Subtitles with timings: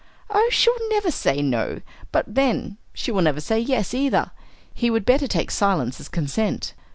[0.31, 4.31] "Oh, she'll never say no; but then she will never say yes, either.
[4.73, 6.73] He would better take silence as consent!